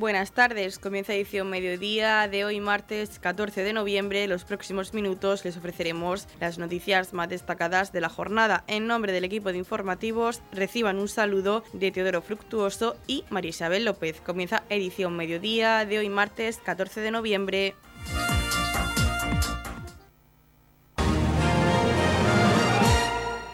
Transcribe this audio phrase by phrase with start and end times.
[0.00, 4.26] Buenas tardes, comienza edición mediodía de hoy martes 14 de noviembre.
[4.28, 8.64] Los próximos minutos les ofreceremos las noticias más destacadas de la jornada.
[8.66, 13.84] En nombre del equipo de informativos reciban un saludo de Teodoro Fructuoso y María Isabel
[13.84, 14.22] López.
[14.22, 17.74] Comienza edición mediodía de hoy martes 14 de noviembre.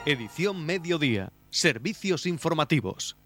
[0.05, 1.33] Edición mediodía.
[1.51, 3.17] Servicios informativos.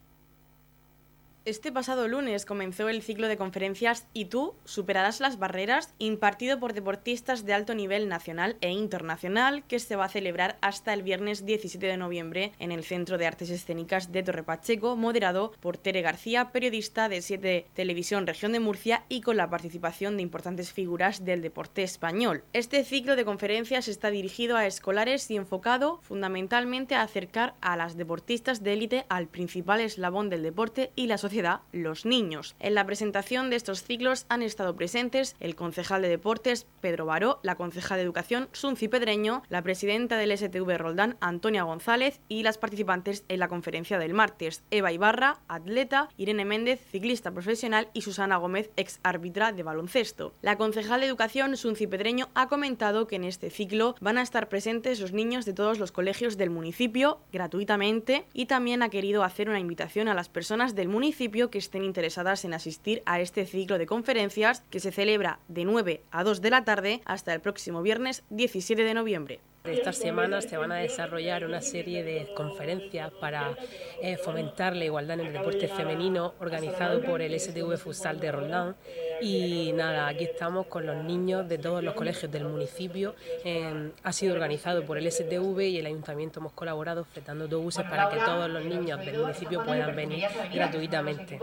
[1.50, 5.92] Este pasado lunes comenzó el ciclo de conferencias ¿Y tú superarás las barreras?
[5.98, 10.94] impartido por deportistas de alto nivel nacional e internacional que se va a celebrar hasta
[10.94, 15.50] el viernes 17 de noviembre en el Centro de Artes Escénicas de Torre Pacheco, moderado
[15.58, 20.22] por Tere García, periodista de 7 Televisión Región de Murcia y con la participación de
[20.22, 22.44] importantes figuras del deporte español.
[22.52, 27.96] Este ciclo de conferencias está dirigido a escolares y enfocado fundamentalmente a acercar a las
[27.96, 31.39] deportistas de élite al principal eslabón del deporte y la sociedad
[31.72, 32.54] los niños.
[32.58, 37.40] En la presentación de estos ciclos han estado presentes el concejal de deportes Pedro Baró,
[37.42, 42.58] la concejal de educación Sunci Pedreño, la presidenta del STV Roldán Antonia González y las
[42.58, 48.36] participantes en la conferencia del martes Eva Ibarra, atleta, Irene Méndez, ciclista profesional y Susana
[48.36, 50.34] Gómez, ex árbitra de baloncesto.
[50.42, 54.48] La concejal de educación Sunci Pedreño ha comentado que en este ciclo van a estar
[54.48, 59.48] presentes los niños de todos los colegios del municipio gratuitamente y también ha querido hacer
[59.48, 63.76] una invitación a las personas del municipio que estén interesadas en asistir a este ciclo
[63.76, 67.82] de conferencias que se celebra de 9 a 2 de la tarde hasta el próximo
[67.82, 69.40] viernes 17 de noviembre.
[69.64, 73.54] Estas semanas se van a desarrollar una serie de conferencias para
[74.00, 78.76] eh, fomentar la igualdad en el deporte femenino organizado por el STV Futsal de Roldán.
[79.20, 83.14] Y nada, aquí estamos con los niños de todos los colegios del municipio.
[83.44, 88.08] Em, ha sido organizado por el STV y el ayuntamiento hemos colaborado ofreciendo autobuses para
[88.08, 91.38] que todos los niños del municipio puedan venir gratuitamente.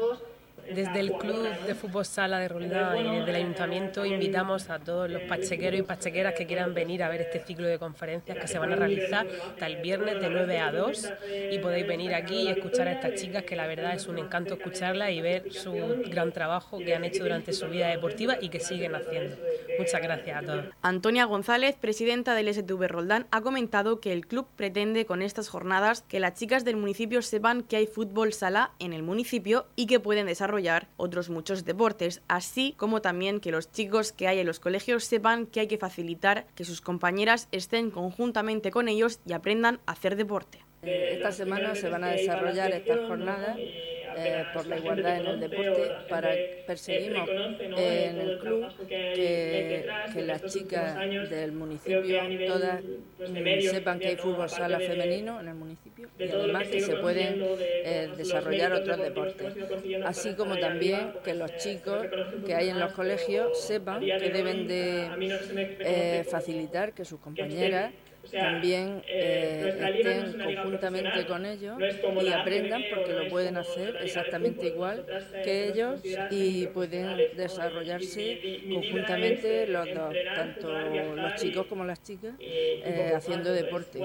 [0.73, 5.09] Desde el Club de Fútbol Sala de Roldán y desde el Ayuntamiento invitamos a todos
[5.09, 8.59] los pachequeros y pachequeras que quieran venir a ver este ciclo de conferencias que se
[8.59, 11.14] van a realizar hasta el viernes de 9 a 2
[11.52, 14.56] y podéis venir aquí y escuchar a estas chicas que la verdad es un encanto
[14.56, 15.72] escucharlas y ver su
[16.09, 19.38] gran trabajo que han hecho durante su vida deportiva y que siguen haciendo.
[19.80, 20.66] Muchas gracias a todos.
[20.81, 26.02] Antonia González, presidenta del STV Roldán, ha comentado que el club pretende con estas jornadas
[26.02, 30.00] que las chicas del municipio sepan que hay fútbol sala en el municipio y que
[30.00, 30.56] pueden desarrollar
[30.97, 35.45] otros muchos deportes, así como también que los chicos que hay en los colegios sepan
[35.45, 40.16] que hay que facilitar que sus compañeras estén conjuntamente con ellos y aprendan a hacer
[40.16, 40.66] deporte.
[40.82, 43.58] Esta semana se van a desarrollar estas jornadas
[44.20, 46.30] eh, por la igualdad en el deporte, para
[46.66, 49.86] perseguimos en el club que,
[50.26, 50.98] las chicas
[51.30, 52.02] del municipio
[52.48, 52.82] todas
[53.62, 58.09] sepan que hay fútbol sala femenino en el municipio y además que se pueden eh,
[58.18, 59.54] desarrollar otros deportes.
[60.06, 62.08] Así como también que los chicos
[62.46, 65.09] que hay en los colegios sepan que deben de
[65.80, 67.94] eh, facilitar que sus compañeras
[68.32, 71.78] también eh, estén conjuntamente con ellos
[72.22, 75.06] y aprendan porque lo pueden hacer exactamente igual
[75.44, 76.02] que ellos
[76.32, 84.00] y pueden desarrollarse conjuntamente los dos, tanto los chicos como las chicas, eh, haciendo deporte.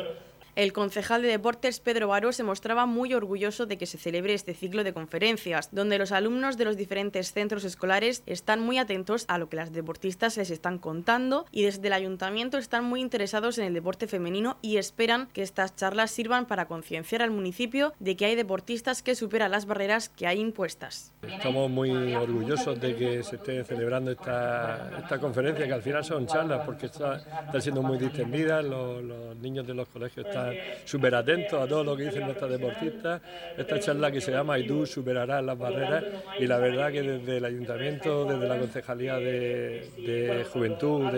[0.54, 4.52] El concejal de deportes Pedro Baró se mostraba muy orgulloso de que se celebre este
[4.52, 9.38] ciclo de conferencias, donde los alumnos de los diferentes centros escolares están muy atentos a
[9.38, 13.64] lo que las deportistas les están contando y desde el ayuntamiento están muy interesados en
[13.64, 18.26] el deporte femenino y esperan que estas charlas sirvan para concienciar al municipio de que
[18.26, 21.14] hay deportistas que superan las barreras que hay impuestas.
[21.22, 26.26] Estamos muy orgullosos de que se esté celebrando esta, esta conferencia, que al final son
[26.26, 30.41] charlas porque está, está siendo muy distendida, los, los niños de los colegios están
[30.84, 33.20] súper atentos a todo lo que dicen nuestras deportistas.
[33.56, 36.04] Esta charla que se llama Y tú superarás las barreras
[36.38, 41.10] y la verdad que desde el ayuntamiento, desde la Concejalía de, Juventud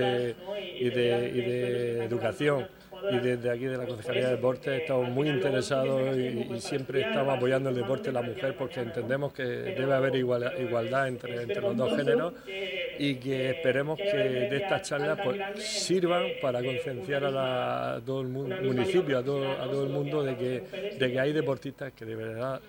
[0.78, 2.66] y de Educación,
[3.10, 7.70] y desde aquí de la Concejalía de Deportes estamos muy interesados y, siempre estamos apoyando
[7.70, 11.96] el deporte de la mujer porque entendemos que debe haber igualdad entre, entre los dos
[11.96, 12.32] géneros
[12.98, 19.18] y que esperemos que de estas charlas pues, sirvan para concienciar a, todo el municipio,
[19.18, 22.60] a todo, a todo el mundo de que, de que hay deportistas que de verdad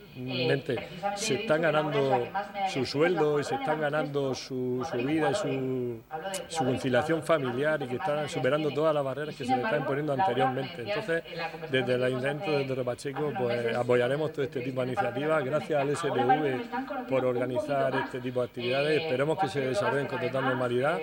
[1.15, 2.27] se están ganando
[2.69, 6.01] su sueldo y se están ganando su, vida y su,
[6.47, 10.13] su conciliación familiar y que están superando todas las barreras que se les están poniendo
[10.13, 10.81] ante anteriormente.
[10.81, 11.23] Entonces,
[11.71, 15.43] desde el Ayuntamiento de Torre Pacheco, pues apoyaremos todo este tipo de iniciativas.
[15.43, 19.01] Gracias al STV por organizar este tipo de actividades.
[19.01, 20.99] Esperemos que se desarrollen con total normalidad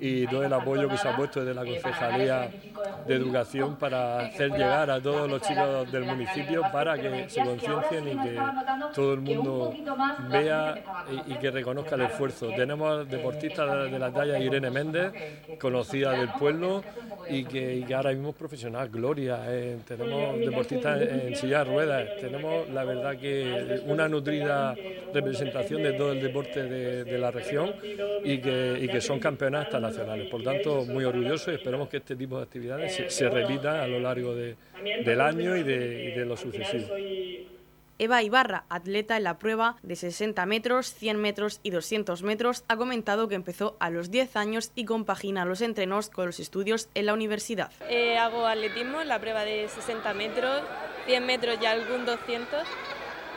[0.00, 2.50] y todo el apoyo que se ha puesto desde la Concejalía
[3.06, 8.08] de Educación para hacer llegar a todos los chicos del municipio para que se conciencien
[8.08, 8.38] y que
[8.94, 9.74] todo el mundo
[10.30, 10.74] vea
[11.26, 12.48] y, que reconozca el esfuerzo.
[12.54, 15.12] Tenemos deportistas de la talla Irene Méndez,
[15.58, 16.82] conocida del pueblo
[17.28, 22.68] y que, ahora mismo es profesional, Gloria, eh, tenemos deportistas en, silla de ruedas, tenemos
[22.70, 24.74] la verdad que una nutrida
[25.12, 27.74] representación de todo el deporte de, la región
[28.24, 30.28] y que, que son campeonatas nacionales.
[30.28, 34.00] Por tanto, muy orgulloso y esperamos que este tipo de actividades se, repitan a lo
[34.00, 36.88] largo del año y de, y de lo sucesivo.
[38.02, 42.76] Eva Ibarra, atleta en la prueba de 60 metros, 100 metros y 200 metros, ha
[42.76, 47.06] comentado que empezó a los 10 años y compagina los entrenos con los estudios en
[47.06, 47.70] la universidad.
[47.88, 50.62] Eh, hago atletismo en la prueba de 60 metros,
[51.06, 52.66] 100 metros y algún 200.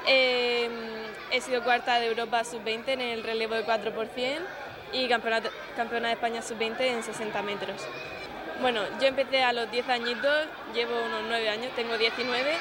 [0.08, 0.68] Eh,
[1.30, 3.94] he sido cuarta de Europa sub-20 en el relevo de 4
[4.94, 7.80] y campeona, de España sub-20 en 60 metros.
[8.62, 12.52] Bueno, yo empecé a los 10 añitos, llevo unos 9 años, tengo 19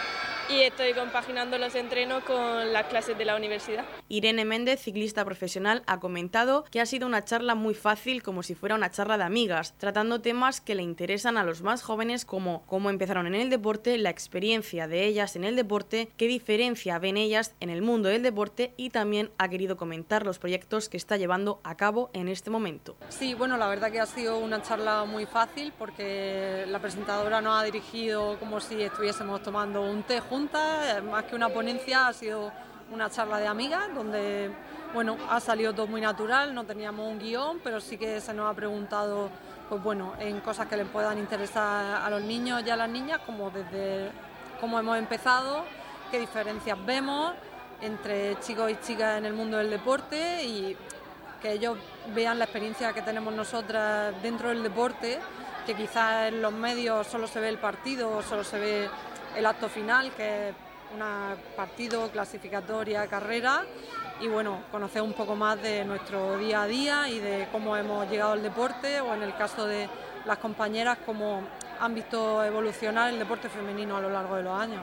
[0.48, 3.84] y estoy compaginando los entrenos con las clases de la universidad.
[4.08, 8.54] Irene Méndez, ciclista profesional, ha comentado que ha sido una charla muy fácil como si
[8.54, 12.62] fuera una charla de amigas, tratando temas que le interesan a los más jóvenes como
[12.66, 17.16] cómo empezaron en el deporte, la experiencia de ellas en el deporte, qué diferencia ven
[17.16, 21.16] ellas en el mundo del deporte y también ha querido comentar los proyectos que está
[21.16, 22.96] llevando a cabo en este momento.
[23.08, 27.60] Sí, bueno, la verdad que ha sido una charla muy fácil porque la presentadora nos
[27.60, 32.50] ha dirigido como si estuviésemos tomando un té eh, más que una ponencia, ha sido
[32.92, 34.50] una charla de amigas donde
[34.92, 38.50] bueno, ha salido todo muy natural, no teníamos un guion, pero sí que se nos
[38.50, 39.30] ha preguntado
[39.68, 43.20] pues bueno, en cosas que les puedan interesar a los niños y a las niñas,
[43.24, 44.10] como desde
[44.60, 45.64] cómo hemos empezado,
[46.10, 47.32] qué diferencias vemos
[47.80, 50.76] entre chicos y chicas en el mundo del deporte y
[51.40, 51.78] que ellos
[52.14, 55.18] vean la experiencia que tenemos nosotras dentro del deporte,
[55.66, 58.90] que quizás en los medios solo se ve el partido, solo se ve
[59.36, 60.54] el acto final, que es
[60.92, 61.00] un
[61.56, 63.64] partido, clasificatoria, carrera,
[64.20, 68.08] y bueno, conocer un poco más de nuestro día a día y de cómo hemos
[68.08, 69.88] llegado al deporte, o en el caso de
[70.24, 71.42] las compañeras, cómo
[71.80, 74.80] han visto evolucionar el deporte femenino a lo largo de los años.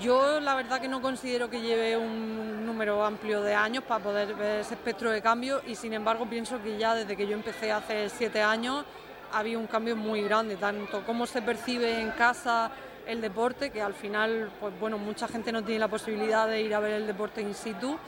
[0.00, 4.34] Yo la verdad que no considero que lleve un número amplio de años para poder
[4.34, 7.72] ver ese espectro de cambio y sin embargo pienso que ya desde que yo empecé
[7.72, 8.86] hace siete años
[9.32, 12.70] había un cambio muy grande, tanto cómo se percibe en casa
[13.06, 16.74] el deporte, que al final, pues bueno, mucha gente no tiene la posibilidad de ir
[16.74, 17.98] a ver el deporte in situ,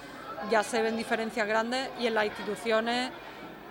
[0.50, 3.10] ya se ven diferencias grandes y en las instituciones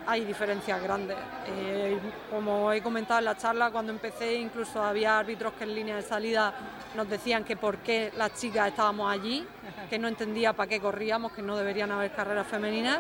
[0.06, 1.18] hay diferencias grandes.
[1.48, 2.00] Eh,
[2.32, 6.02] como he comentado en la charla, cuando empecé incluso había árbitros que en línea de
[6.02, 6.54] salida
[6.96, 9.46] nos decían que por qué las chicas estábamos allí,
[9.90, 13.00] que no entendía para qué corríamos, que no deberían haber carreras femeninas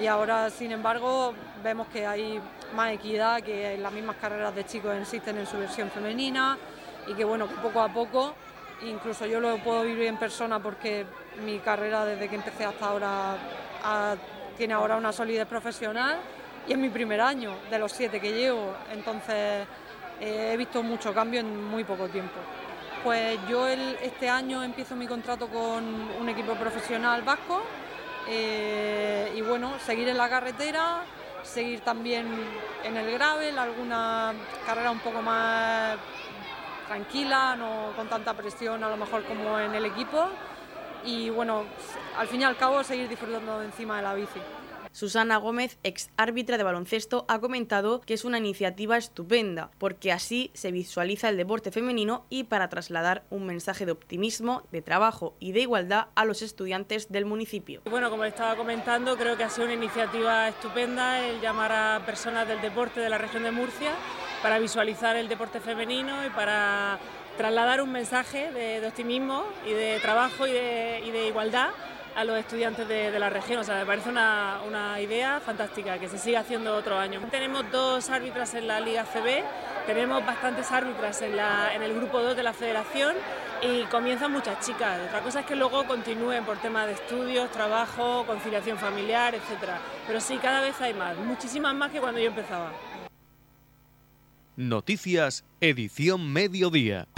[0.00, 2.40] y ahora, sin embargo, vemos que hay
[2.74, 6.58] más equidad, que las mismas carreras de chicos existen en su versión femenina,
[7.06, 8.34] y que bueno, poco a poco,
[8.82, 11.06] incluso yo lo puedo vivir en persona porque
[11.44, 13.36] mi carrera desde que empecé hasta ahora
[14.56, 16.18] tiene ahora una solidez profesional
[16.66, 19.66] y es mi primer año de los siete que llevo, entonces
[20.20, 22.40] eh, he visto mucho cambio en muy poco tiempo.
[23.04, 25.84] Pues yo este año empiezo mi contrato con
[26.20, 27.62] un equipo profesional vasco
[28.28, 31.02] eh, y bueno, seguir en la carretera,
[31.44, 32.26] seguir también
[32.82, 34.32] en el gravel, alguna
[34.66, 35.96] carrera un poco más
[36.86, 40.28] tranquila, no con tanta presión a lo mejor como en el equipo
[41.04, 41.64] y bueno,
[42.16, 44.40] al fin y al cabo seguir disfrutando encima de la bici.
[44.96, 50.50] Susana Gómez, ex árbitra de baloncesto, ha comentado que es una iniciativa estupenda, porque así
[50.54, 55.52] se visualiza el deporte femenino y para trasladar un mensaje de optimismo, de trabajo y
[55.52, 57.82] de igualdad a los estudiantes del municipio.
[57.90, 62.48] Bueno, como estaba comentando, creo que ha sido una iniciativa estupenda el llamar a personas
[62.48, 63.92] del deporte de la región de Murcia
[64.46, 67.00] para visualizar el deporte femenino y para
[67.36, 71.70] trasladar un mensaje de, optimismo y de trabajo y de igualdad
[72.14, 73.58] a los estudiantes de, la región.
[73.58, 77.20] O sea, me parece una, idea fantástica que se siga haciendo otro año.
[77.28, 79.42] Tenemos dos árbitras en la Liga CB,
[79.84, 81.32] tenemos bastantes árbitras en,
[81.74, 83.16] en el grupo 2 de la federación
[83.62, 85.00] y comienzan muchas chicas.
[85.08, 89.72] Otra cosa es que luego continúen por temas de estudios, trabajo, conciliación familiar, etc.
[90.06, 92.70] Pero sí, cada vez hay más, muchísimas más que cuando yo empezaba.
[94.58, 97.08] Noticias, edición mediodía.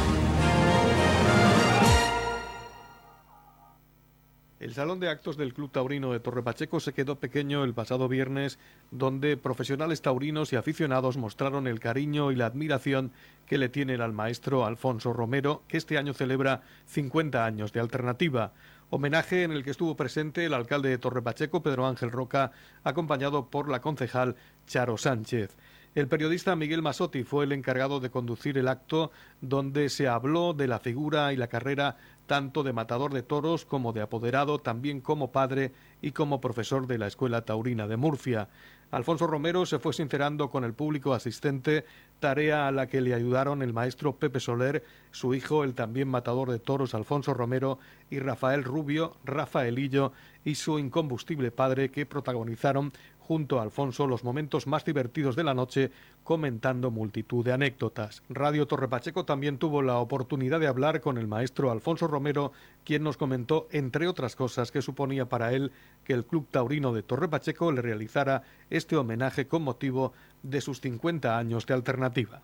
[4.58, 8.08] El salón de actos del Club Taurino de Torre Pacheco se quedó pequeño el pasado
[8.08, 8.58] viernes,
[8.90, 13.12] donde profesionales taurinos y aficionados mostraron el cariño y la admiración
[13.46, 18.52] que le tienen al maestro Alfonso Romero, que este año celebra 50 años de alternativa.
[18.90, 22.50] Homenaje en el que estuvo presente el alcalde de Torre Pacheco, Pedro Ángel Roca,
[22.82, 24.34] acompañado por la concejal
[24.66, 25.56] Charo Sánchez.
[25.94, 30.68] El periodista Miguel Masotti fue el encargado de conducir el acto donde se habló de
[30.68, 35.32] la figura y la carrera tanto de matador de toros como de apoderado, también como
[35.32, 38.48] padre y como profesor de la Escuela Taurina de Murcia.
[38.90, 41.84] Alfonso Romero se fue sincerando con el público asistente,
[42.20, 46.50] tarea a la que le ayudaron el maestro Pepe Soler, su hijo, el también matador
[46.50, 47.78] de toros Alfonso Romero,
[48.10, 50.12] y Rafael Rubio, Rafaelillo,
[50.44, 52.92] y su incombustible padre, que protagonizaron
[53.28, 55.90] junto a Alfonso los momentos más divertidos de la noche,
[56.24, 58.22] comentando multitud de anécdotas.
[58.30, 62.52] Radio Torre Pacheco también tuvo la oportunidad de hablar con el maestro Alfonso Romero,
[62.84, 65.72] quien nos comentó, entre otras cosas, que suponía para él
[66.04, 70.80] que el Club Taurino de Torre Pacheco le realizara este homenaje con motivo de sus
[70.80, 72.40] 50 años de alternativa.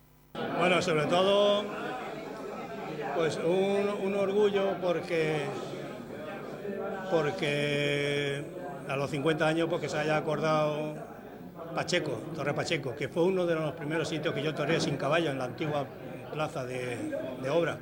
[0.59, 1.65] Bueno, sobre todo,
[3.17, 5.45] pues un, orgullo porque,
[7.11, 8.45] porque
[8.89, 10.95] a los 50 años porque se haya acordado
[11.75, 15.31] Pacheco, Torre Pacheco, que fue uno de los primeros sitios que yo toré sin caballo
[15.31, 15.87] en la antigua
[16.33, 17.79] plaza de, obra.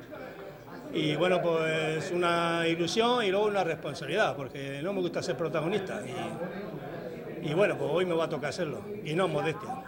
[0.93, 6.01] Y bueno, pues una ilusión y luego una responsabilidad, porque no me gusta ser protagonista.
[6.05, 9.82] Y, y bueno, pues hoy me va a tocar hacerlo, y no modestia.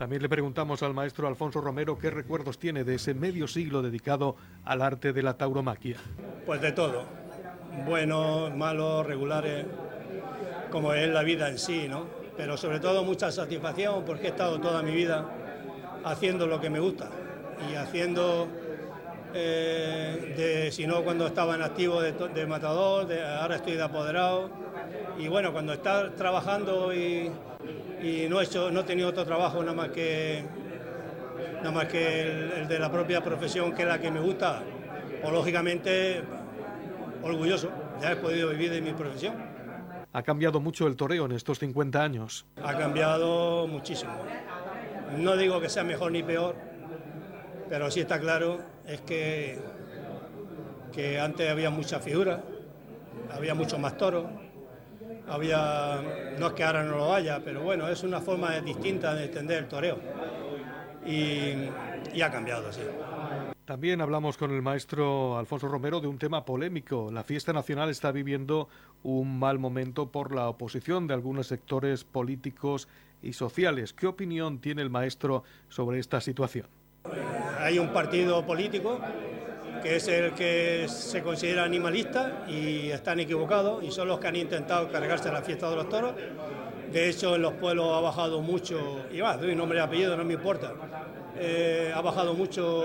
[0.00, 4.34] También le preguntamos al maestro Alfonso Romero qué recuerdos tiene de ese medio siglo dedicado
[4.64, 5.98] al arte de la tauromaquia.
[6.46, 7.04] Pues de todo,
[7.84, 9.66] buenos, malos, regulares,
[10.70, 12.06] como es la vida en sí, ¿no?
[12.34, 15.28] Pero sobre todo mucha satisfacción porque he estado toda mi vida
[16.02, 17.10] haciendo lo que me gusta
[17.70, 18.48] y haciendo,
[19.34, 23.06] eh, si no cuando estaba en activo de, matador,
[23.38, 24.48] ahora estoy de apoderado.
[25.20, 27.30] Y bueno, cuando estás trabajando y,
[28.30, 30.42] no, he hecho, no he tenido otro trabajo nada más que,
[31.58, 34.62] nada más que el, el de la propia profesión que es la que me gusta,
[35.18, 36.22] o pues lógicamente
[37.22, 39.34] orgulloso ya he podido vivir de mi profesión.
[40.12, 42.46] ¿Ha cambiado mucho el toreo en estos 50 años?
[42.64, 44.12] Ha cambiado muchísimo.
[45.18, 46.56] No digo que sea mejor ni peor,
[47.68, 49.58] pero sí está claro es que,
[50.92, 52.42] que antes había mucha figura,
[53.30, 54.24] había mucho más toros,
[55.30, 56.02] había,
[56.38, 59.58] no es que ahora no lo haya, pero bueno, es una forma distinta de entender
[59.58, 59.98] el toreo.
[61.06, 61.68] Y,
[62.12, 62.82] y ha cambiado, sí.
[63.64, 67.10] También hablamos con el maestro Alfonso Romero de un tema polémico.
[67.12, 68.68] La fiesta nacional está viviendo
[69.04, 72.88] un mal momento por la oposición de algunos sectores políticos
[73.22, 73.92] y sociales.
[73.92, 76.66] ¿Qué opinión tiene el maestro sobre esta situación?
[77.60, 79.00] Hay un partido político
[79.82, 84.36] que es el que se considera animalista y están equivocados y son los que han
[84.36, 86.14] intentado cargarse la fiesta de los toros.
[86.92, 90.24] De hecho, en los pueblos ha bajado mucho, y va, doy nombre y apellido, no
[90.24, 90.72] me importa,
[91.38, 92.84] eh, ha bajado mucho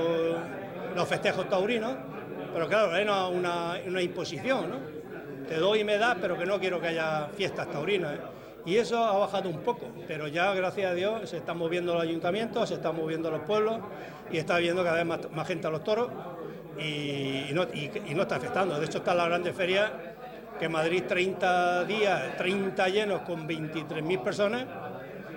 [0.95, 1.93] los festejos taurinos,
[2.53, 4.75] pero claro, es una, imposición, ¿no?
[5.47, 8.13] Te doy y me das, pero que no quiero que haya fiestas taurinas.
[8.13, 8.19] ¿eh?
[8.65, 12.01] Y eso ha bajado un poco, pero ya gracias a Dios se están moviendo los
[12.01, 13.79] ayuntamientos, se están moviendo los pueblos
[14.31, 16.09] y está viendo cada vez más, gente a los toros
[16.77, 17.63] y, no,
[18.21, 18.79] está afectando.
[18.79, 19.91] De hecho, está la grande feria
[20.59, 24.65] que Madrid 30 días, 30 llenos con 23.000 personas,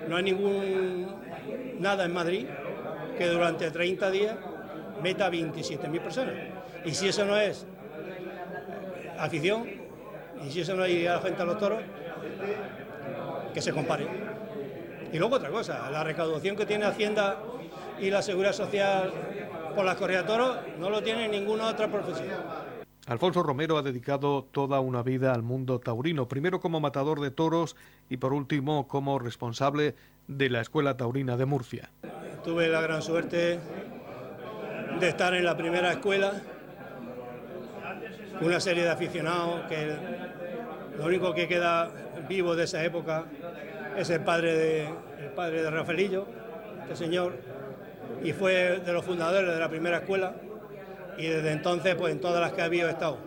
[0.07, 1.15] no hay ningún
[1.79, 2.47] nada en Madrid
[3.17, 4.35] que durante 30 días
[5.01, 6.35] meta 27.000 personas.
[6.85, 7.65] Y si eso no es
[9.17, 9.67] afición,
[10.45, 11.81] y si eso no hay a la gente a los toros,
[13.53, 14.07] que se compare.
[15.11, 17.39] Y luego otra cosa, la recaudación que tiene Hacienda
[17.99, 19.11] y la Seguridad Social
[19.75, 22.29] por las corridas de toros no lo tiene ninguna otra profesión.
[23.07, 27.75] Alfonso Romero ha dedicado toda una vida al mundo taurino, primero como matador de toros
[28.07, 29.95] y por último como responsable
[30.27, 31.89] de la Escuela Taurina de Murcia.
[32.43, 33.59] Tuve la gran suerte
[34.99, 36.33] de estar en la primera escuela,
[38.41, 39.95] una serie de aficionados que
[40.97, 41.89] lo único que queda
[42.27, 43.25] vivo de esa época
[43.97, 44.87] es el padre de,
[45.19, 46.27] el padre de Rafaelillo,
[46.83, 47.37] este señor,
[48.23, 50.33] y fue de los fundadores de la primera escuela
[51.17, 53.17] y desde entonces pues en todas las que ha habido he estado.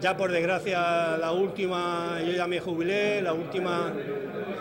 [0.00, 3.92] Ya por desgracia la última, yo ya me jubilé, la última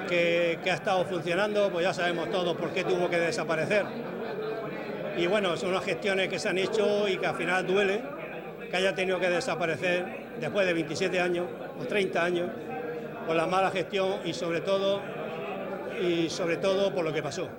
[0.10, 3.86] que, que ha estado funcionando, pues ya sabemos todos por qué tuvo que desaparecer
[5.18, 8.02] y bueno, son unas gestiones que se han hecho y que al final duele
[8.70, 10.06] que haya tenido que desaparecer
[10.40, 11.48] después de 27 años
[11.80, 12.50] o 30 años
[13.26, 15.02] por la mala gestión y sobre todo
[16.00, 17.50] y sobre todo por lo que pasó.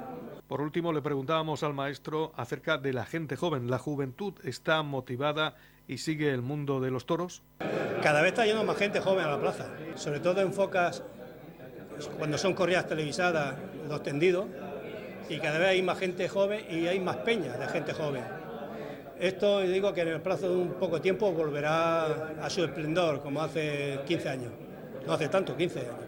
[0.49, 3.71] Por último, le preguntábamos al maestro acerca de la gente joven.
[3.71, 7.43] ¿La juventud está motivada y sigue el mundo de los toros?
[8.03, 11.03] Cada vez está yendo más gente joven a la plaza, sobre todo en focas
[12.17, 13.57] cuando son corridas televisadas,
[13.89, 14.47] los tendidos,
[15.29, 18.25] y cada vez hay más gente joven y hay más peñas de gente joven.
[19.21, 23.43] Esto digo que en el plazo de un poco tiempo volverá a su esplendor, como
[23.43, 24.53] hace 15 años.
[25.07, 26.08] No hace tanto, 15 años.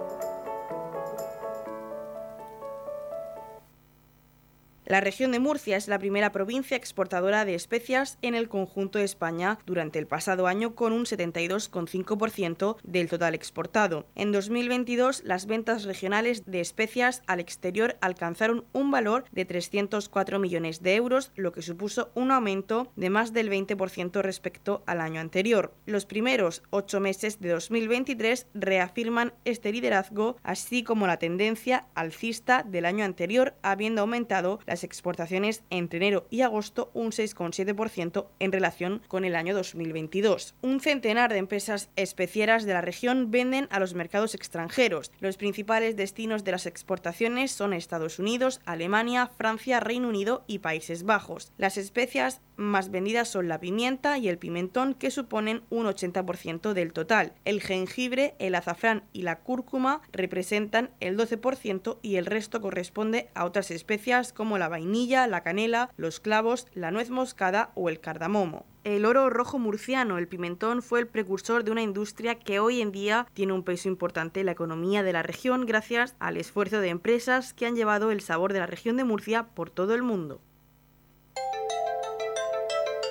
[4.91, 9.05] La región de Murcia es la primera provincia exportadora de especias en el conjunto de
[9.05, 14.05] España durante el pasado año con un 72,5% del total exportado.
[14.15, 20.83] En 2022 las ventas regionales de especias al exterior alcanzaron un valor de 304 millones
[20.83, 25.73] de euros, lo que supuso un aumento de más del 20% respecto al año anterior.
[25.85, 32.83] Los primeros ocho meses de 2023 reafirman este liderazgo, así como la tendencia alcista del
[32.83, 39.25] año anterior, habiendo aumentado las exportaciones entre enero y agosto un 6,7% en relación con
[39.25, 40.55] el año 2022.
[40.61, 45.11] Un centenar de empresas especieras de la región venden a los mercados extranjeros.
[45.19, 51.03] Los principales destinos de las exportaciones son Estados Unidos, Alemania, Francia, Reino Unido y Países
[51.03, 51.51] Bajos.
[51.57, 56.93] Las especias más vendidas son la pimienta y el pimentón, que suponen un 80% del
[56.93, 57.33] total.
[57.43, 63.45] El jengibre, el azafrán y la cúrcuma representan el 12% y el resto corresponde a
[63.45, 68.65] otras especias como la vainilla, la canela, los clavos, la nuez moscada o el cardamomo.
[68.83, 72.91] El oro rojo murciano, el pimentón, fue el precursor de una industria que hoy en
[72.91, 76.89] día tiene un peso importante en la economía de la región gracias al esfuerzo de
[76.89, 80.41] empresas que han llevado el sabor de la región de Murcia por todo el mundo.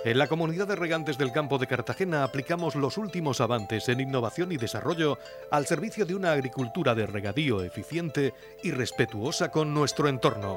[0.03, 4.51] En la comunidad de regantes del campo de Cartagena aplicamos los últimos avances en innovación
[4.51, 5.19] y desarrollo
[5.51, 10.57] al servicio de una agricultura de regadío eficiente y respetuosa con nuestro entorno.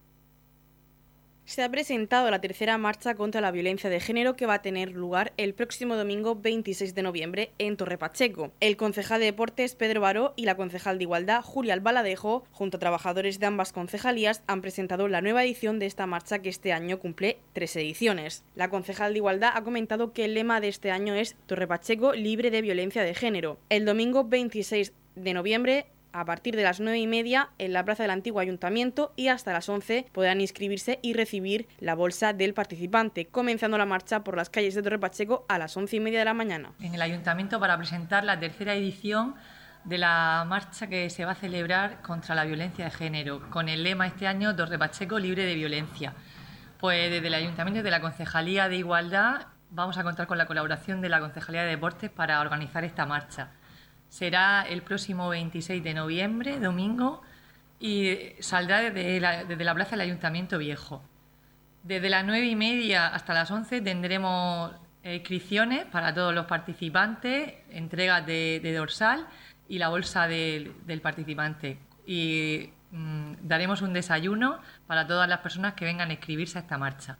[1.45, 4.91] se ha presentado la tercera marcha contra la violencia de género que va a tener
[4.91, 8.51] lugar el próximo domingo 26 de noviembre en Torre Pacheco.
[8.59, 12.79] El concejal de Deportes Pedro Baró y la concejal de Igualdad Julia Albaladejo, junto a
[12.79, 16.99] trabajadores de ambas concejalías, han presentado la nueva edición de esta marcha que este año
[16.99, 18.43] cumple tres ediciones.
[18.55, 22.13] La concejal de Igualdad ha comentado que el lema de este año es Torre Pacheco
[22.13, 23.57] libre de violencia de género.
[23.69, 28.03] El domingo 26 de noviembre a partir de las 9 y media en la plaza
[28.03, 33.27] del antiguo ayuntamiento y hasta las 11 podrán inscribirse y recibir la bolsa del participante,
[33.27, 36.25] comenzando la marcha por las calles de Torre Pacheco a las 11 y media de
[36.25, 36.71] la mañana.
[36.79, 39.35] En el ayuntamiento para presentar la tercera edición
[39.83, 43.83] de la marcha que se va a celebrar contra la violencia de género, con el
[43.83, 46.13] lema este año Torre Pacheco libre de violencia.
[46.79, 50.45] Pues desde el ayuntamiento y de la Concejalía de Igualdad vamos a contar con la
[50.45, 53.51] colaboración de la Concejalía de Deportes para organizar esta marcha
[54.11, 57.21] será el próximo 26 de noviembre, domingo,
[57.79, 61.01] y saldrá desde la, plaza del Ayuntamiento Viejo.
[61.81, 64.73] Desde las 9 y media hasta las 11 tendremos
[65.05, 69.27] inscripciones para todos los participantes, entregas de, dorsal
[69.69, 71.79] y la bolsa del, participante.
[72.05, 76.77] Y mm, daremos un desayuno para todas las personas que vengan a inscribirse a esta
[76.77, 77.17] marcha.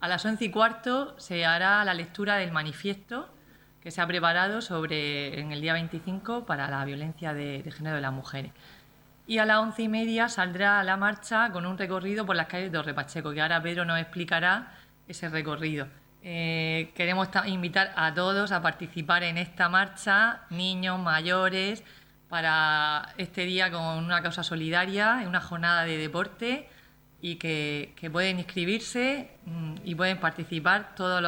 [0.00, 3.28] A las 11 y cuarto se hará la lectura del manifiesto
[3.82, 8.02] que se ha preparado sobre, en el día 25 para la violencia de, género de
[8.02, 8.52] las mujeres.
[9.26, 12.70] Y a las once y media saldrá la marcha con un recorrido por las calles
[12.70, 14.74] de Torre Pacheco, que ahora Pedro nos explicará
[15.08, 15.88] ese recorrido.
[16.22, 21.82] Eh, queremos invitar a todos a participar en esta marcha, niños, mayores,
[22.28, 26.68] para este día con una causa solidaria, una jornada de deporte
[27.20, 31.20] y que, pueden inscribirse mm, y pueden participar todas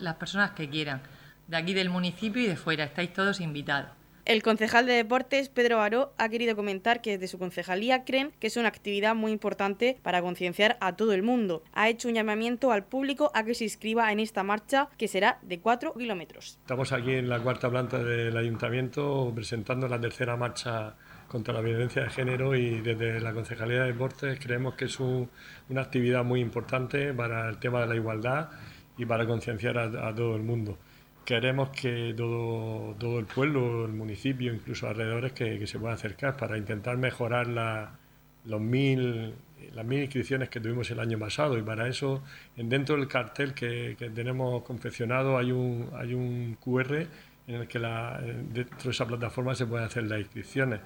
[0.00, 1.00] las personas que quieran
[1.50, 2.84] de aquí del municipio y de fuera.
[2.84, 3.90] Estáis todos invitados.
[4.26, 8.46] El concejal de deportes, Pedro Baró, ha querido comentar que desde su concejalía creen que
[8.46, 11.64] es una actividad muy importante para concienciar a todo el mundo.
[11.72, 15.38] Ha hecho un llamamiento al público a que se inscriba en esta marcha que será
[15.42, 16.58] de 4 kilómetros.
[16.60, 20.94] Estamos aquí en la cuarta planta del ayuntamiento presentando la tercera marcha
[21.26, 25.80] contra la violencia de género y desde la Concejalía de Deportes creemos que es una
[25.80, 28.50] actividad muy importante para el tema de la igualdad
[28.96, 30.78] y para concienciar a todo el mundo.
[31.24, 36.36] Queremos que todo, todo el pueblo, el municipio, incluso alrededores, que, que se pueda acercar
[36.36, 37.98] para intentar mejorar la,
[38.44, 39.34] los mil,
[39.74, 42.22] las mil inscripciones que tuvimos el año pasado y para eso
[42.56, 47.06] dentro del cartel que, que tenemos confeccionado hay un, hay un QR
[47.46, 50.80] en el que la, dentro de esa plataforma se pueden hacer las inscripciones.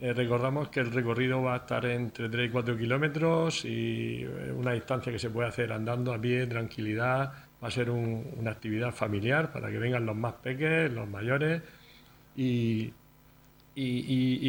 [0.00, 4.52] Eh, recordamos que el recorrido va a estar entre 3 y 4 kilómetros y eh,
[4.56, 7.32] una distancia que se puede hacer andando a pie, tranquilidad.
[7.62, 11.62] Va a ser una actividad familiar para que vengan los más pequeños, los mayores
[12.36, 12.92] y,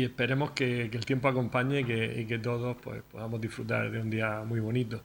[0.03, 4.59] esperemos que, el tiempo acompañe y que, todos pues, podamos disfrutar de un día muy
[4.59, 5.01] bonito.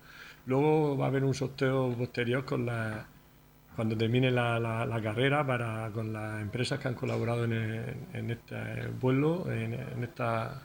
[0.46, 6.88] Luego va a haber un sorteo posterior cuando termine la, carrera con las empresas que
[6.88, 7.52] han colaborado en,
[8.12, 10.62] en este pueblo, en, en esta,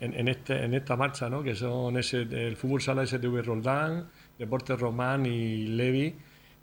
[0.00, 1.42] en, este, en esta marcha, ¿no?
[1.42, 4.08] que son el Fútbol Sala STV Roldán,
[4.38, 6.14] Deportes Román y Levi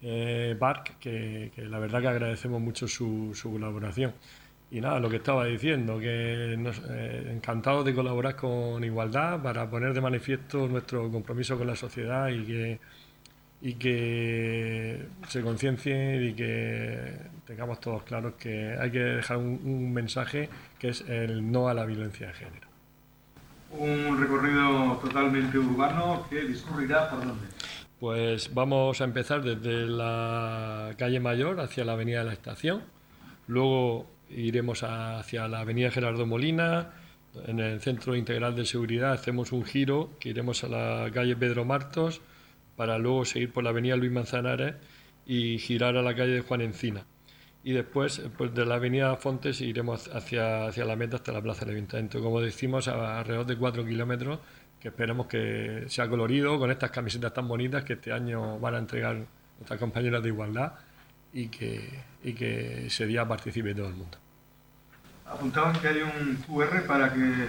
[0.02, 0.58] eh,
[1.00, 4.14] que, la verdad que agradecemos mucho su, colaboración.
[4.72, 9.70] Y nada, lo que estaba diciendo, que nos, eh, encantados de colaborar con Igualdad para
[9.70, 12.80] poner de manifiesto nuestro compromiso con la sociedad y que
[13.62, 20.50] y que se conciencie y que tengamos todos claros que hay que dejar un, mensaje
[20.78, 22.68] que es el no a la violencia de género.
[23.72, 27.46] Un recorrido totalmente urbano que discurrirá por dónde?
[28.00, 32.82] Pues vamos a empezar desde la calle Mayor hacia la avenida de la Estación,
[33.48, 36.94] luego iremos hacia la avenida Gerardo Molina,
[37.46, 41.66] en el Centro Integral de Seguridad hacemos un giro que iremos a la calle Pedro
[41.66, 42.22] Martos,
[42.78, 44.76] para luego seguir por la avenida Luis Manzanares
[45.26, 47.06] y girar a la calle de Juan Encina.
[47.66, 51.66] Y después, pues de la avenida Fontes, iremos hacia, hacia la meta hasta la plaza
[51.66, 52.22] del Ayuntamiento.
[52.22, 54.40] Como decimos, a alrededor de cuatro kilómetros,
[54.80, 58.78] que esperemos que sea colorido, con estas camisetas tan bonitas que este año van a
[58.80, 59.18] entregar
[59.58, 60.74] nuestras compañeras de igualdad
[61.34, 64.18] y que, y que ese día participe todo el mundo.
[65.26, 67.48] Apuntaban que hay un QR para que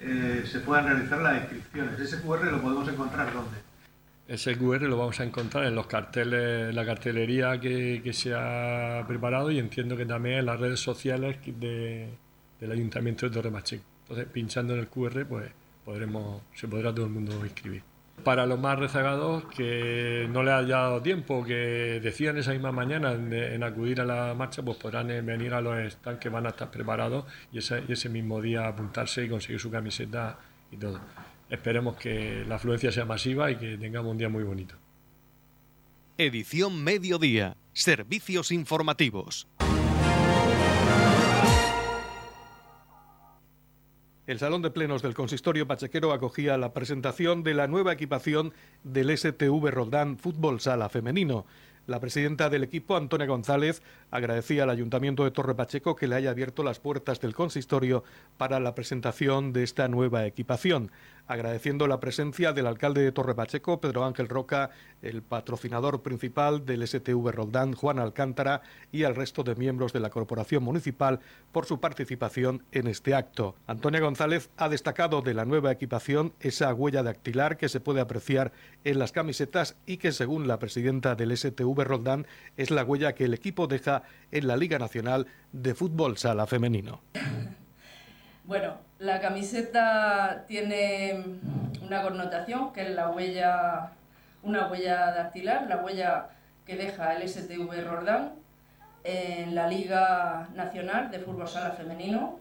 [0.00, 2.00] eh, se puedan realizar las inscripciones.
[2.00, 3.58] ¿Ese QR lo podemos encontrar dónde?
[4.28, 9.04] Ese QR lo vamos a encontrar en los carteles, la cartelería que, que se ha
[9.06, 12.08] preparado y entiendo que también en las redes sociales de,
[12.60, 13.84] del Ayuntamiento de Torre Pacheco.
[14.02, 15.50] Entonces, pinchando en el QR, pues
[15.84, 17.82] podremos, se podrá todo el mundo inscribir.
[18.24, 23.12] Para los más rezagados que no les haya dado tiempo, que decían esa misma mañana
[23.12, 26.70] en, acudir a la marcha, pues podrán venir a los stands que van a estar
[26.70, 30.38] preparados y ese, y ese mismo día apuntarse y conseguir su camiseta
[30.70, 31.00] y todo
[31.52, 34.74] esperemos que la afluencia sea masiva y que tengamos un día muy bonito.
[36.16, 37.56] Edición Mediodía.
[37.74, 39.46] Servicios informativos.
[44.24, 48.52] El Salón de Plenos del Consistorio Pachequero acogía la presentación de la nueva equipación
[48.84, 51.44] del STV Roldán Fútbol Sala Femenino.
[51.88, 53.82] La presidenta del equipo, Antonia González,
[54.12, 58.04] agradecía al Ayuntamiento de Torre Pacheco que le haya abierto las puertas del consistorio
[58.36, 60.92] para la presentación de esta nueva equipación
[61.32, 66.86] agradeciendo la presencia del alcalde de Torre Pacheco, Pedro Ángel Roca, el patrocinador principal del
[66.86, 71.80] STV Roldán, Juan Alcántara, y al resto de miembros de la Corporación Municipal por su
[71.80, 73.56] participación en este acto.
[73.66, 78.52] Antonia González ha destacado de la nueva equipación esa huella dactilar que se puede apreciar
[78.84, 83.24] en las camisetas y que, según la presidenta del STV Roldán, es la huella que
[83.24, 87.00] el equipo deja en la Liga Nacional de Fútbol Sala Femenino.
[88.44, 91.24] Bueno, la camiseta tiene
[91.80, 93.90] una connotación que es la huella,
[94.42, 96.26] una huella dactilar, la huella
[96.66, 98.32] que deja el STV Rordán
[99.04, 102.40] en la Liga Nacional de Fútbol Sala Femenino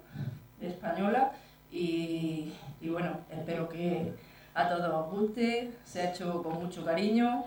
[0.59, 1.33] española
[1.71, 4.11] y, bueno, espero que
[4.55, 7.45] a todos os guste, se ha hecho con mucho cariño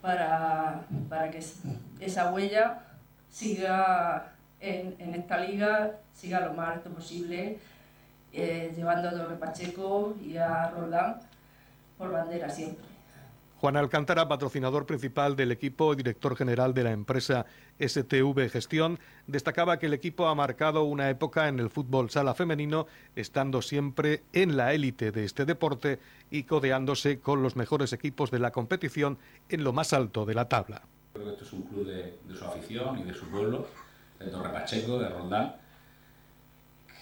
[0.00, 0.84] para,
[1.32, 1.42] que
[1.98, 2.78] esa huella
[3.28, 7.58] siga en, en esta liga, siga lo más alto posible
[8.32, 11.20] eh, llevando a Torre Pacheco y a Roldán
[11.96, 12.86] por bandera siempre.
[13.60, 17.44] Juan Alcántara, patrocinador principal del equipo y director general de la empresa
[17.80, 22.86] STV Gestión, destacaba que el equipo ha marcado una época en el fútbol sala femenino,
[23.16, 25.98] estando siempre en la élite de este deporte
[26.30, 30.48] y codeándose con los mejores equipos de la competición en lo más alto de la
[30.48, 30.82] tabla.
[31.12, 33.66] Creo que esto es un club de, de su afición y de su pueblo,
[34.20, 35.56] de Torre Pacheco, de Roldán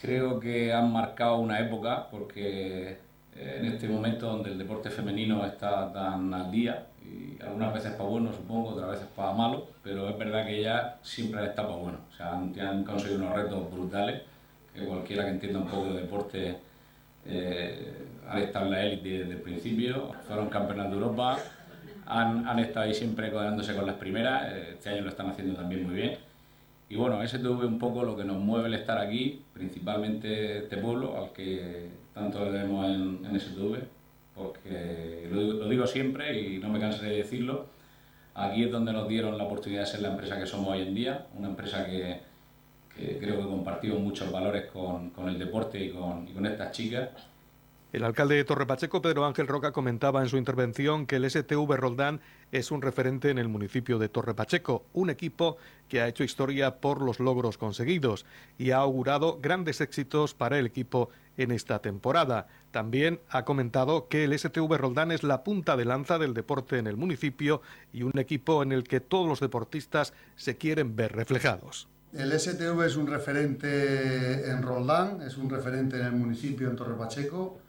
[0.01, 2.99] creo que han marcado una época porque
[3.37, 7.93] eh, en este momento donde el deporte femenino está tan al día y algunas veces
[7.93, 11.77] para bueno supongo, otras veces para malo, pero es verdad que ya siempre está para
[11.77, 11.99] bueno.
[12.13, 14.23] O sea, han, conseguido unos retos brutales
[14.75, 16.57] que cualquiera que entienda un poco de deporte
[17.27, 21.39] eh, han estado en la élite desde el principio, fueron campeonas de Europa,
[22.07, 25.55] han, han estado ahí siempre codeándose con las primeras, eh, este año lo están haciendo
[25.55, 26.26] también muy bien
[26.89, 31.17] Y bueno, STV un poco lo que nos mueve el estar aquí, principalmente este pueblo
[31.17, 33.79] al que tanto le debemos en, en STV,
[34.35, 37.67] porque lo, digo siempre y no me canso de decirlo,
[38.35, 40.95] aquí es donde nos dieron la oportunidad de ser la empresa que somos hoy en
[40.95, 42.21] día, una empresa que,
[42.95, 47.09] creo que compartimos muchos valores con, el deporte y con, y con estas chicas
[47.93, 52.21] el alcalde de Torrepacheco, Pedro Ángel Roca, comentaba en su intervención que el STV Roldán
[52.51, 55.57] es un referente en el municipio de Torrepacheco, un equipo
[55.89, 58.27] que ha hecho historia por los logros conseguidos
[58.59, 62.49] y ha augurado grandes éxitos para el equipo en esta temporada.
[62.73, 66.89] También ha comentado que el STV Roldán es la punta de lanza del deporte en
[66.89, 71.89] el municipio y un equipo en el que todos los deportistas se quieren ver reflejados.
[72.13, 77.61] El STV es un referente en Roldán, es un referente en el municipio en Torrepacheco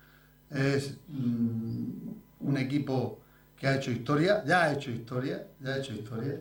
[0.49, 2.09] es mm,
[2.41, 3.19] un equipo
[3.57, 6.39] que ha hecho historia, ya ha hecho historia, ya ha hecho historia.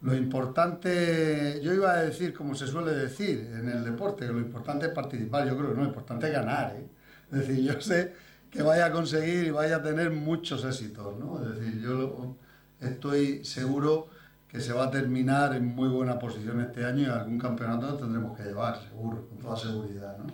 [0.00, 4.38] Lo importante, yo iba a decir, como se suele decir en el deporte, que lo
[4.38, 6.76] importante es participar, yo creo que no, lo importante es ganar.
[6.76, 6.86] ¿eh?
[7.32, 8.14] Es decir, yo sé
[8.50, 11.42] que vaya a conseguir y vaya a tener muchos éxitos, ¿no?
[11.42, 12.36] Es decir, yo
[12.80, 14.08] estoy seguro
[14.48, 18.36] que se va a terminar en muy buena posición este año y algún campeonato tendremos
[18.36, 20.26] que llevar, seguro, con toda seguridad, ¿no?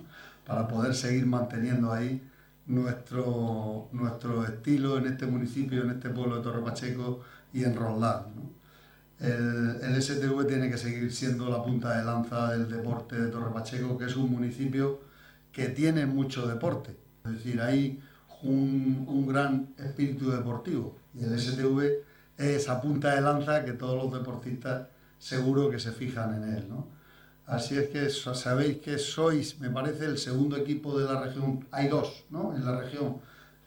[0.45, 2.21] Para poder seguir manteniendo ahí
[2.67, 7.21] nuestro, nuestro estilo en este municipio, en este pueblo de Torre Pacheco
[7.53, 8.25] y en Roldán.
[9.19, 13.53] El, el, STV tiene que seguir siendo la punta de lanza del deporte de Torre
[13.53, 14.99] Pacheco, que es un municipio
[15.51, 16.97] que tiene mucho deporte.
[17.23, 18.01] Es decir, hay
[18.43, 21.81] un, un gran espíritu deportivo y el STV
[22.37, 26.65] es esa punta de lanza que todos los deportistas seguro que se fijan en él.
[26.69, 26.94] ¿no?
[27.47, 31.65] Así es que sabéis que sois, me parece, el segundo equipo de la región.
[31.71, 32.55] Hay dos, ¿no?
[32.55, 33.17] En la región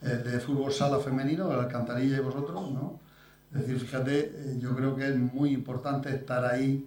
[0.03, 3.01] eh, de fútbol sala femenino, el Alcantarilla y vosotros, ¿no?
[3.55, 6.87] Es decir, fíjate, eh, yo creo que es muy importante estar ahí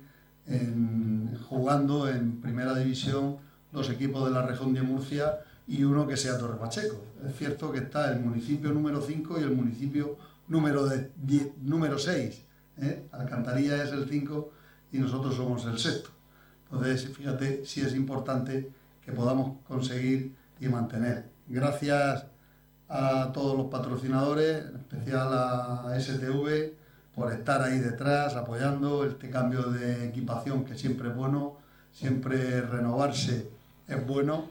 [1.47, 3.37] jugando en primera división
[3.71, 7.01] los equipos de la región de Murcia y uno que sea Torre Pacheco.
[7.25, 11.11] Es cierto que está el municipio número 5 y el municipio número, de,
[11.61, 12.45] número 6.
[12.79, 13.07] ¿eh?
[13.11, 14.51] Alcantarilla es el 5
[14.91, 16.09] y nosotros somos el sexto.
[16.71, 18.71] Entonces, fíjate si es importante
[19.03, 21.25] que podamos conseguir y mantener.
[21.47, 22.25] Gracias
[22.87, 26.73] a todos los patrocinadores, en especial a STV,
[27.15, 31.57] por estar ahí detrás, apoyando este cambio de equipación que siempre es bueno,
[31.91, 33.49] siempre renovarse
[33.87, 34.49] es bueno.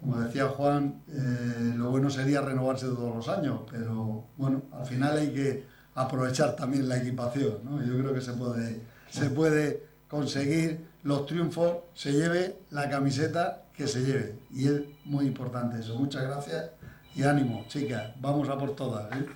[0.00, 5.18] Como decía Juan, eh, lo bueno sería renovarse todos los años, pero bueno, al final
[5.18, 7.58] hay que aprovechar también la equipación.
[7.64, 7.82] ¿no?
[7.82, 8.80] Yo creo que se puede,
[9.10, 14.38] se puede conseguir los triunfos, se lleve la camiseta que se lleve.
[14.50, 15.94] Y es muy importante eso.
[15.96, 16.70] Muchas gracias
[17.14, 18.12] y ánimo, chicas.
[18.20, 19.10] Vamos a por todas.
[19.16, 19.26] ¿eh?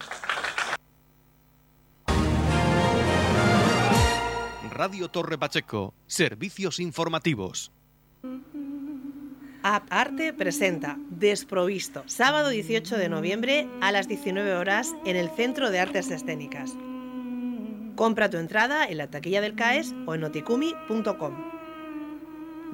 [4.71, 7.71] Radio Torre Pacheco, servicios informativos.
[9.63, 15.71] App Arte presenta Desprovisto, sábado 18 de noviembre a las 19 horas en el Centro
[15.71, 16.73] de Artes Escénicas.
[17.97, 21.54] Compra tu entrada en la taquilla del CAES o en noticumi.com.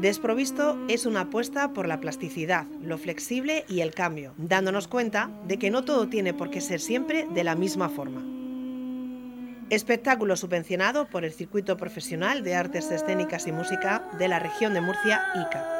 [0.01, 5.59] Desprovisto es una apuesta por la plasticidad, lo flexible y el cambio, dándonos cuenta de
[5.59, 8.25] que no todo tiene por qué ser siempre de la misma forma.
[9.69, 14.81] Espectáculo subvencionado por el Circuito Profesional de Artes Escénicas y Música de la región de
[14.81, 15.80] Murcia, ICA.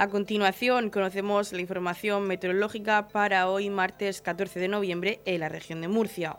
[0.00, 5.80] A continuación, conocemos la información meteorológica para hoy, martes 14 de noviembre, en la región
[5.80, 6.38] de Murcia.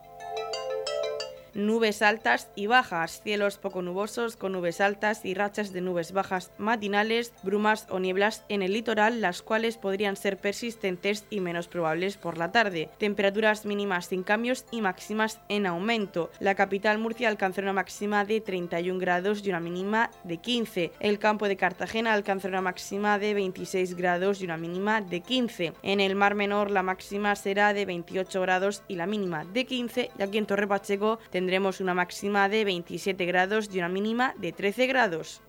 [1.66, 6.52] Nubes altas y bajas, cielos poco nubosos con nubes altas y rachas de nubes bajas
[6.58, 12.16] matinales, brumas o nieblas en el litoral, las cuales podrían ser persistentes y menos probables
[12.16, 12.90] por la tarde.
[12.98, 16.32] Temperaturas mínimas sin cambios y máximas en aumento.
[16.40, 20.94] La capital Murcia alcanzó una máxima de 31 grados y una mínima de 15.
[21.02, 25.74] El campo de Cartagena alcanzó una máxima de 26 grados y una mínima de 15.
[25.84, 30.12] En el Mar Menor la máxima será de 28 grados y la mínima de 15
[30.18, 31.20] y aquí en Torre Pacheco
[31.50, 35.42] tendremos una máxima de 27 grados y una mínima de 13 grados.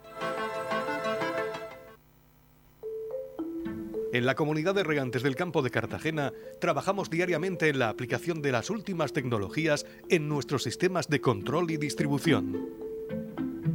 [4.15, 8.51] En la comunidad de regantes del campo de Cartagena trabajamos diariamente en la aplicación de
[8.51, 12.71] las últimas tecnologías en nuestros sistemas de control y distribución.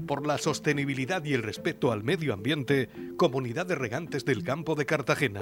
[0.08, 4.88] Por la sostenibilidad y el respeto al medio ambiente, Comunidad de Regantes del Campo de
[4.88, 5.42] Cartagena.